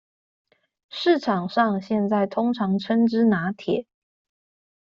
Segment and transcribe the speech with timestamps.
[0.89, 3.85] 市場上現在通常稱之拿鐵